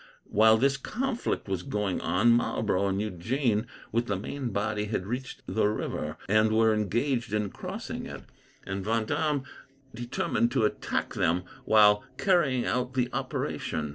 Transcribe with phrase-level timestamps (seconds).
[0.31, 5.43] While this conflict was going on, Marlborough and Eugene, with the main body, had reached
[5.45, 8.23] the river, and were engaged in crossing it;
[8.65, 9.43] and Vendome
[9.93, 13.89] determined to attack them while carrying out the operation.